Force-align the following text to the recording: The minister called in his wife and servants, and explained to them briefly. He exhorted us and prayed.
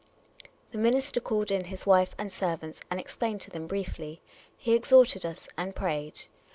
The 0.71 0.79
minister 0.79 1.19
called 1.19 1.51
in 1.51 1.65
his 1.65 1.85
wife 1.85 2.15
and 2.17 2.33
servants, 2.33 2.81
and 2.89 2.99
explained 2.99 3.41
to 3.41 3.51
them 3.51 3.67
briefly. 3.67 4.19
He 4.57 4.73
exhorted 4.73 5.23
us 5.27 5.47
and 5.59 5.75
prayed. 5.75 6.21